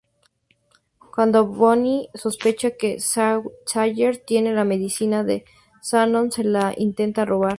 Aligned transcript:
Cuando 1.13 1.45
Boone 1.45 2.09
sospecha 2.15 2.71
que 2.71 2.99
Sawyer 2.99 4.17
tiene 4.17 4.51
la 4.51 4.63
medicina 4.63 5.23
de 5.23 5.45
Shannon 5.83 6.31
se 6.31 6.43
la 6.43 6.73
intenta 6.75 7.23
robar. 7.23 7.49